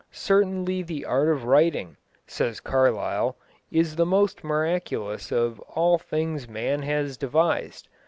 [0.09, 1.95] "Certainly the Art of Writing,"
[2.25, 3.37] says Carlyle,
[3.69, 7.87] "is the most miraculous of all things man has devised....